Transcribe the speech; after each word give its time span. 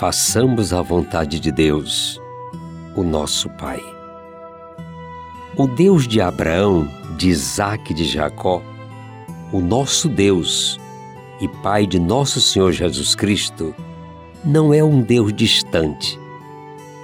façamos 0.00 0.72
a 0.72 0.80
vontade 0.80 1.38
de 1.38 1.52
Deus, 1.52 2.18
o 2.96 3.02
nosso 3.02 3.50
Pai. 3.50 3.82
O 5.54 5.66
Deus 5.66 6.08
de 6.08 6.22
Abraão, 6.22 6.88
de 7.18 7.28
Isaac 7.28 7.92
e 7.92 7.94
de 7.94 8.06
Jacó, 8.06 8.62
o 9.52 9.60
nosso 9.60 10.08
Deus 10.08 10.80
e 11.38 11.46
Pai 11.46 11.86
de 11.86 11.98
nosso 11.98 12.40
Senhor 12.40 12.72
Jesus 12.72 13.14
Cristo, 13.14 13.74
não 14.42 14.72
é 14.72 14.82
um 14.82 15.02
Deus 15.02 15.34
distante, 15.34 16.18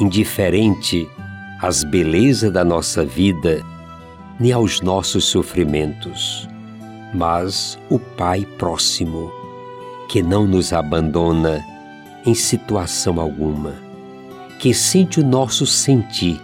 indiferente 0.00 1.08
às 1.62 1.84
belezas 1.84 2.52
da 2.52 2.64
nossa 2.64 3.04
vida 3.04 3.64
nem 4.40 4.50
aos 4.50 4.80
nossos 4.80 5.26
sofrimentos, 5.26 6.48
mas 7.14 7.78
o 7.88 8.00
Pai 8.00 8.44
próximo, 8.58 9.30
que 10.08 10.24
não 10.24 10.44
nos 10.44 10.72
abandona 10.72 11.69
em 12.24 12.34
situação 12.34 13.20
alguma, 13.20 13.74
que 14.58 14.74
sente 14.74 15.20
o 15.20 15.26
nosso 15.26 15.66
sentir 15.66 16.40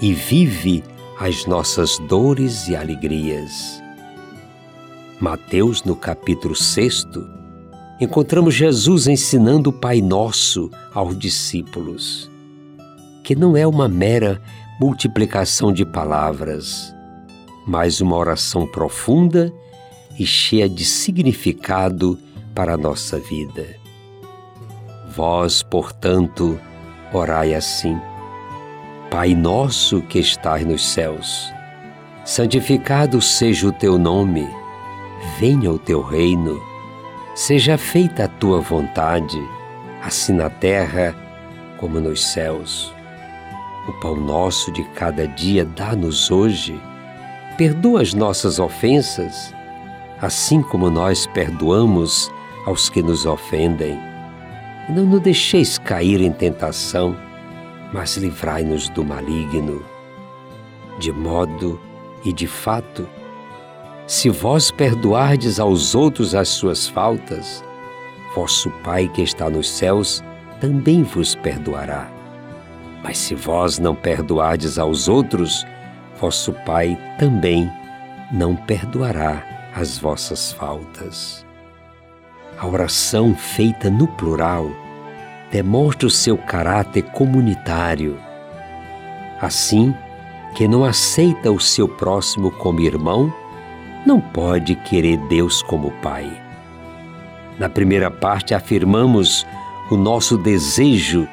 e 0.00 0.12
vive 0.12 0.82
as 1.18 1.46
nossas 1.46 1.98
dores 2.08 2.68
e 2.68 2.74
alegrias. 2.74 3.82
Mateus, 5.20 5.84
no 5.84 5.94
capítulo 5.94 6.56
6, 6.56 7.06
encontramos 8.00 8.54
Jesus 8.54 9.06
ensinando 9.06 9.70
o 9.70 9.72
Pai 9.72 10.00
Nosso 10.00 10.70
aos 10.92 11.16
discípulos, 11.16 12.30
que 13.22 13.36
não 13.36 13.56
é 13.56 13.66
uma 13.66 13.88
mera 13.88 14.42
multiplicação 14.80 15.72
de 15.72 15.84
palavras, 15.84 16.92
mas 17.64 18.00
uma 18.00 18.16
oração 18.16 18.66
profunda 18.66 19.52
e 20.18 20.26
cheia 20.26 20.68
de 20.68 20.84
significado 20.84 22.18
para 22.52 22.74
a 22.74 22.76
nossa 22.76 23.20
vida. 23.20 23.81
Vós, 25.14 25.62
portanto, 25.62 26.58
orai 27.12 27.52
assim: 27.52 28.00
Pai 29.10 29.34
nosso 29.34 30.00
que 30.00 30.18
estás 30.18 30.64
nos 30.64 30.88
céus, 30.88 31.52
santificado 32.24 33.20
seja 33.20 33.68
o 33.68 33.72
teu 33.72 33.98
nome, 33.98 34.48
venha 35.38 35.70
o 35.70 35.78
teu 35.78 36.00
reino, 36.00 36.58
seja 37.34 37.76
feita 37.76 38.24
a 38.24 38.28
tua 38.28 38.62
vontade, 38.62 39.38
assim 40.02 40.32
na 40.32 40.48
terra 40.48 41.14
como 41.76 42.00
nos 42.00 42.24
céus. 42.24 42.94
O 43.86 43.92
pão 44.00 44.16
nosso 44.16 44.72
de 44.72 44.82
cada 44.94 45.28
dia 45.28 45.66
dá-nos 45.76 46.30
hoje. 46.30 46.80
Perdoa 47.58 48.00
as 48.00 48.14
nossas 48.14 48.58
ofensas, 48.58 49.52
assim 50.22 50.62
como 50.62 50.88
nós 50.88 51.26
perdoamos 51.26 52.30
aos 52.64 52.88
que 52.88 53.02
nos 53.02 53.26
ofendem 53.26 54.11
não 54.88 55.04
nos 55.04 55.20
deixeis 55.20 55.78
cair 55.78 56.20
em 56.20 56.32
tentação, 56.32 57.16
mas 57.92 58.16
livrai-nos 58.16 58.88
do 58.88 59.04
maligno. 59.04 59.84
De 60.98 61.12
modo 61.12 61.80
e 62.24 62.32
de 62.32 62.46
fato, 62.46 63.08
se 64.06 64.28
vós 64.28 64.70
perdoardes 64.70 65.60
aos 65.60 65.94
outros 65.94 66.34
as 66.34 66.48
suas 66.48 66.88
faltas, 66.88 67.64
vosso 68.34 68.70
Pai 68.82 69.08
que 69.08 69.22
está 69.22 69.48
nos 69.48 69.70
céus 69.70 70.22
também 70.60 71.02
vos 71.02 71.34
perdoará. 71.34 72.10
Mas 73.02 73.18
se 73.18 73.34
vós 73.34 73.78
não 73.78 73.94
perdoardes 73.94 74.78
aos 74.78 75.08
outros, 75.08 75.66
vosso 76.20 76.52
Pai 76.64 76.96
também 77.18 77.70
não 78.32 78.54
perdoará 78.54 79.70
as 79.74 79.98
vossas 79.98 80.52
faltas. 80.52 81.44
A 82.62 82.66
oração 82.68 83.34
feita 83.34 83.90
no 83.90 84.06
plural 84.06 84.70
demonstra 85.50 86.06
o 86.06 86.10
seu 86.10 86.38
caráter 86.38 87.02
comunitário. 87.02 88.16
Assim, 89.40 89.92
quem 90.54 90.68
não 90.68 90.84
aceita 90.84 91.50
o 91.50 91.58
seu 91.58 91.88
próximo 91.88 92.52
como 92.52 92.78
irmão, 92.78 93.34
não 94.06 94.20
pode 94.20 94.76
querer 94.76 95.16
Deus 95.26 95.60
como 95.60 95.90
Pai. 96.00 96.40
Na 97.58 97.68
primeira 97.68 98.12
parte, 98.12 98.54
afirmamos 98.54 99.44
o 99.90 99.96
nosso 99.96 100.38
desejo 100.38 101.26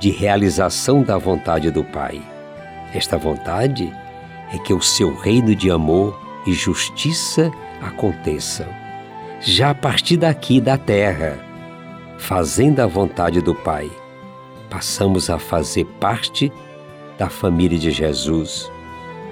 de 0.00 0.10
realização 0.10 1.00
da 1.00 1.16
vontade 1.16 1.70
do 1.70 1.84
Pai. 1.84 2.20
Esta 2.92 3.16
vontade 3.16 3.94
é 4.52 4.58
que 4.58 4.74
o 4.74 4.82
seu 4.82 5.14
reino 5.14 5.54
de 5.54 5.70
amor 5.70 6.20
e 6.44 6.52
justiça 6.52 7.52
aconteçam 7.80 8.66
já 9.40 9.70
a 9.70 9.74
partir 9.74 10.16
daqui 10.16 10.60
da 10.60 10.78
terra, 10.78 11.38
fazendo 12.18 12.80
a 12.80 12.86
vontade 12.86 13.40
do 13.40 13.54
Pai, 13.54 13.90
passamos 14.70 15.30
a 15.30 15.38
fazer 15.38 15.84
parte 16.00 16.52
da 17.18 17.28
família 17.28 17.78
de 17.78 17.90
Jesus 17.90 18.70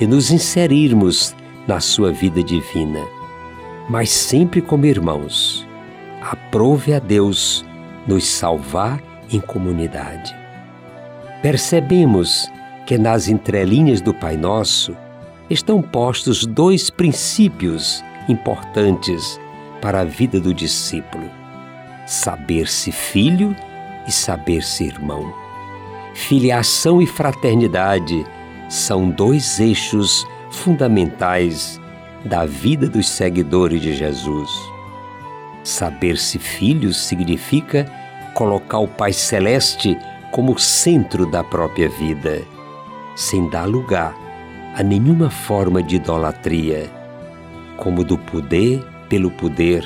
e 0.00 0.06
nos 0.06 0.30
inserirmos 0.30 1.34
na 1.66 1.80
sua 1.80 2.12
vida 2.12 2.42
divina, 2.42 3.00
mas 3.88 4.10
sempre 4.10 4.60
como 4.60 4.86
irmãos. 4.86 5.66
Aprove 6.20 6.94
a 6.94 6.98
Deus 6.98 7.64
nos 8.06 8.24
salvar 8.24 9.02
em 9.30 9.40
comunidade. 9.40 10.34
Percebemos 11.40 12.50
que 12.86 12.96
nas 12.96 13.28
entrelinhas 13.28 14.00
do 14.00 14.14
Pai 14.14 14.36
Nosso 14.36 14.96
estão 15.50 15.82
postos 15.82 16.46
dois 16.46 16.90
princípios 16.90 18.04
importantes 18.28 19.40
para 19.82 20.00
a 20.00 20.04
vida 20.04 20.40
do 20.40 20.54
discípulo: 20.54 21.28
saber-se 22.06 22.90
filho 22.90 23.54
e 24.08 24.12
saber-se 24.12 24.84
irmão. 24.84 25.34
Filiação 26.14 27.02
e 27.02 27.06
fraternidade 27.06 28.24
são 28.68 29.10
dois 29.10 29.60
eixos 29.60 30.26
fundamentais 30.50 31.80
da 32.24 32.46
vida 32.46 32.88
dos 32.88 33.08
seguidores 33.08 33.82
de 33.82 33.94
Jesus. 33.94 34.50
Saber-se 35.64 36.38
filho 36.38 36.92
significa 36.92 37.86
colocar 38.34 38.78
o 38.78 38.88
Pai 38.88 39.12
Celeste 39.12 39.98
como 40.30 40.58
centro 40.58 41.26
da 41.26 41.44
própria 41.44 41.88
vida, 41.88 42.42
sem 43.14 43.48
dar 43.48 43.66
lugar 43.66 44.14
a 44.74 44.82
nenhuma 44.82 45.30
forma 45.30 45.82
de 45.82 45.96
idolatria, 45.96 46.90
como 47.76 48.02
do 48.02 48.16
poder 48.16 48.82
pelo 49.12 49.30
poder, 49.30 49.84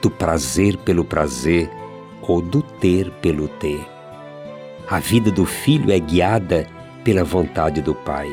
do 0.00 0.08
prazer 0.08 0.76
pelo 0.76 1.04
prazer 1.04 1.68
ou 2.22 2.40
do 2.40 2.62
ter 2.62 3.10
pelo 3.20 3.48
ter. 3.48 3.84
A 4.88 5.00
vida 5.00 5.28
do 5.28 5.44
filho 5.44 5.90
é 5.90 5.98
guiada 5.98 6.68
pela 7.02 7.24
vontade 7.24 7.82
do 7.82 7.96
Pai. 7.96 8.30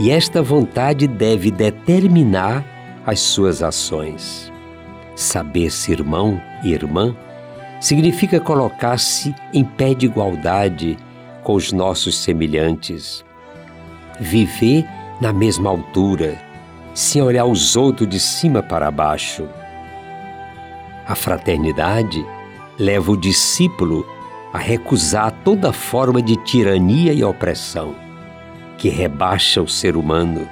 E 0.00 0.10
esta 0.10 0.42
vontade 0.42 1.06
deve 1.06 1.52
determinar 1.52 2.64
as 3.06 3.20
suas 3.20 3.62
ações. 3.62 4.52
Saber-se 5.14 5.92
irmão 5.92 6.42
e 6.64 6.72
irmã 6.72 7.16
significa 7.80 8.40
colocar-se 8.40 9.32
em 9.54 9.62
pé 9.62 9.94
de 9.94 10.06
igualdade 10.06 10.98
com 11.44 11.54
os 11.54 11.70
nossos 11.70 12.18
semelhantes. 12.18 13.24
Viver 14.18 14.84
na 15.20 15.32
mesma 15.32 15.70
altura, 15.70 16.36
sem 16.96 17.20
olhar 17.20 17.44
os 17.44 17.76
outros 17.76 18.08
de 18.08 18.18
cima 18.18 18.62
para 18.62 18.90
baixo. 18.90 19.46
A 21.06 21.14
fraternidade 21.14 22.24
leva 22.78 23.12
o 23.12 23.16
discípulo 23.18 24.06
a 24.50 24.56
recusar 24.56 25.30
toda 25.44 25.74
forma 25.74 26.22
de 26.22 26.36
tirania 26.36 27.12
e 27.12 27.22
opressão 27.22 27.94
que 28.78 28.88
rebaixa 28.88 29.60
o 29.60 29.68
ser 29.68 29.94
humano 29.94 30.48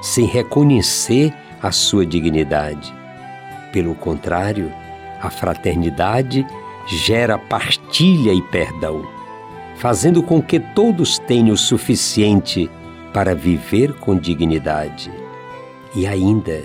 sem 0.00 0.24
reconhecer 0.24 1.30
a 1.62 1.70
sua 1.70 2.06
dignidade. 2.06 2.92
Pelo 3.70 3.94
contrário, 3.94 4.72
a 5.20 5.28
fraternidade 5.28 6.46
gera 6.86 7.36
partilha 7.36 8.32
e 8.32 8.40
perdão, 8.40 9.06
fazendo 9.76 10.22
com 10.22 10.40
que 10.42 10.58
todos 10.58 11.18
tenham 11.18 11.52
o 11.52 11.58
suficiente 11.58 12.70
para 13.12 13.34
viver 13.34 13.92
com 13.92 14.16
dignidade. 14.16 15.21
E 15.94 16.06
ainda, 16.06 16.62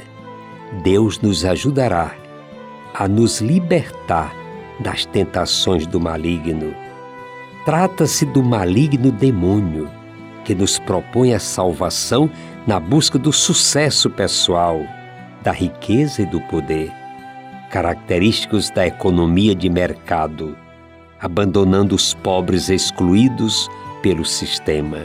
Deus 0.83 1.19
nos 1.19 1.44
ajudará 1.44 2.15
a 2.94 3.07
nos 3.07 3.41
libertar 3.41 4.33
das 4.79 5.06
tentações 5.06 5.85
do 5.85 6.00
maligno. 6.00 6.74
Trata-se 7.65 8.25
do 8.25 8.41
maligno 8.41 9.12
demônio 9.12 9.89
que 10.45 10.56
nos 10.56 10.79
propõe 10.79 11.33
a 11.33 11.39
salvação 11.39 12.29
na 12.65 12.79
busca 12.79 13.19
do 13.19 13.33
sucesso 13.33 14.09
pessoal, 14.09 14.81
da 15.44 15.51
riqueza 15.51 16.21
e 16.21 16.25
do 16.25 16.39
poder, 16.41 16.91
característicos 17.69 18.69
da 18.69 18.88
economia 18.88 19.53
de 19.53 19.69
mercado, 19.69 20.57
abandonando 21.19 21.94
os 21.94 22.13
pobres 22.13 22.69
excluídos 22.69 23.69
pelo 24.01 24.24
sistema. 24.24 25.00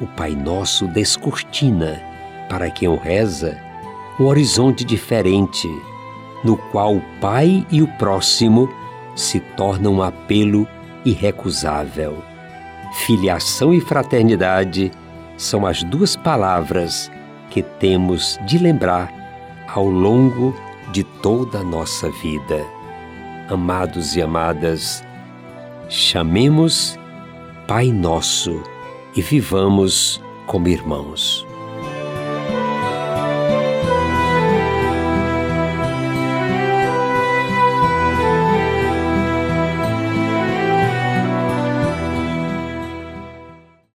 O 0.00 0.06
Pai 0.06 0.32
Nosso 0.32 0.86
descortina, 0.88 2.13
para 2.48 2.70
quem 2.70 2.88
o 2.88 2.96
reza, 2.96 3.58
um 4.18 4.24
horizonte 4.24 4.84
diferente, 4.84 5.68
no 6.42 6.56
qual 6.56 6.96
o 6.96 7.02
Pai 7.20 7.66
e 7.70 7.82
o 7.82 7.88
próximo 7.98 8.68
se 9.16 9.40
tornam 9.40 9.94
um 9.94 10.02
apelo 10.02 10.66
irrecusável. 11.04 12.22
Filiação 13.06 13.72
e 13.74 13.80
fraternidade 13.80 14.90
são 15.36 15.66
as 15.66 15.82
duas 15.82 16.14
palavras 16.14 17.10
que 17.50 17.62
temos 17.62 18.38
de 18.46 18.58
lembrar 18.58 19.12
ao 19.68 19.86
longo 19.86 20.54
de 20.92 21.02
toda 21.02 21.58
a 21.58 21.64
nossa 21.64 22.10
vida. 22.10 22.64
Amados 23.48 24.16
e 24.16 24.22
amadas, 24.22 25.04
chamemos 25.88 26.98
Pai 27.66 27.88
Nosso 27.88 28.62
e 29.16 29.20
vivamos 29.20 30.22
como 30.46 30.68
irmãos. 30.68 31.46